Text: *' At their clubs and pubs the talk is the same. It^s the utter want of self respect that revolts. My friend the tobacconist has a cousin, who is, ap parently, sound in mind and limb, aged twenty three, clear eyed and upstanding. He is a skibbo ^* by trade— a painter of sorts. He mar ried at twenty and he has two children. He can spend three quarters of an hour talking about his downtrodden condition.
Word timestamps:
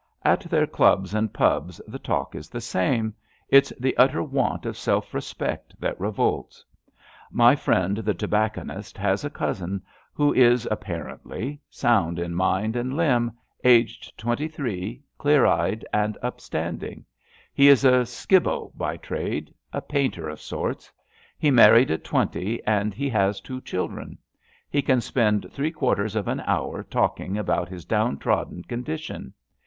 *' 0.17 0.23
At 0.23 0.39
their 0.49 0.65
clubs 0.65 1.13
and 1.13 1.31
pubs 1.31 1.79
the 1.87 1.99
talk 1.99 2.33
is 2.33 2.49
the 2.49 2.59
same. 2.59 3.13
It^s 3.53 3.71
the 3.79 3.95
utter 3.97 4.23
want 4.23 4.65
of 4.65 4.75
self 4.75 5.13
respect 5.13 5.79
that 5.79 5.99
revolts. 6.01 6.65
My 7.29 7.55
friend 7.55 7.97
the 7.97 8.15
tobacconist 8.15 8.97
has 8.97 9.23
a 9.23 9.29
cousin, 9.29 9.83
who 10.11 10.33
is, 10.33 10.65
ap 10.71 10.85
parently, 10.85 11.59
sound 11.69 12.17
in 12.17 12.33
mind 12.33 12.75
and 12.75 12.97
limb, 12.97 13.33
aged 13.63 14.17
twenty 14.17 14.47
three, 14.47 15.03
clear 15.19 15.45
eyed 15.45 15.85
and 15.93 16.17
upstanding. 16.23 17.05
He 17.53 17.67
is 17.67 17.85
a 17.85 18.01
skibbo 18.03 18.71
^* 18.71 18.71
by 18.75 18.97
trade— 18.97 19.53
a 19.71 19.81
painter 19.81 20.27
of 20.27 20.41
sorts. 20.41 20.91
He 21.37 21.51
mar 21.51 21.73
ried 21.73 21.91
at 21.91 22.03
twenty 22.03 22.59
and 22.63 22.91
he 22.91 23.07
has 23.09 23.39
two 23.39 23.61
children. 23.61 24.17
He 24.67 24.81
can 24.81 24.99
spend 24.99 25.45
three 25.53 25.69
quarters 25.69 26.15
of 26.15 26.27
an 26.27 26.39
hour 26.47 26.81
talking 26.81 27.37
about 27.37 27.69
his 27.69 27.85
downtrodden 27.85 28.63
condition. 28.63 29.35